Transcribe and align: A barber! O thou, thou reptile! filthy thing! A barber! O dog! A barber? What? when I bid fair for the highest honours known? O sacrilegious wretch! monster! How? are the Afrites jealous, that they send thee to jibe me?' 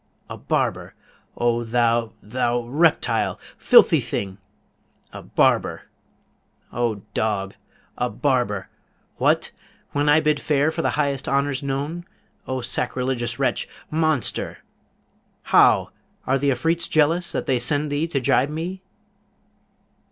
A 0.31 0.35
barber! 0.35 0.95
O 1.37 1.63
thou, 1.63 2.13
thou 2.23 2.61
reptile! 2.63 3.39
filthy 3.55 4.01
thing! 4.01 4.39
A 5.13 5.21
barber! 5.21 5.83
O 6.73 7.03
dog! 7.13 7.53
A 7.99 8.09
barber? 8.09 8.67
What? 9.17 9.51
when 9.91 10.09
I 10.09 10.19
bid 10.19 10.39
fair 10.39 10.71
for 10.71 10.81
the 10.81 10.89
highest 10.97 11.29
honours 11.29 11.61
known? 11.61 12.05
O 12.47 12.61
sacrilegious 12.61 13.37
wretch! 13.37 13.69
monster! 13.91 14.63
How? 15.53 15.91
are 16.25 16.39
the 16.39 16.49
Afrites 16.49 16.89
jealous, 16.89 17.31
that 17.31 17.45
they 17.45 17.59
send 17.59 17.91
thee 17.91 18.07
to 18.07 18.19
jibe 18.19 18.49
me?' 18.49 18.81